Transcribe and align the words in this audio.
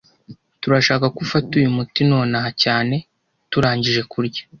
Turashaka 0.61 1.05
ko 1.13 1.19
ufata 1.25 1.51
uyu 1.59 1.75
muti 1.77 2.01
nonaha 2.11 2.49
cyane 2.63 2.95
Turangije 3.51 4.01
kurya. 4.11 4.41